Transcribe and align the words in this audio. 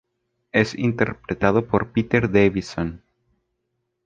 Es 0.51 0.73
interpretado 0.73 1.67
por 1.67 1.91
Peter 1.91 2.31
Davison. 2.31 3.03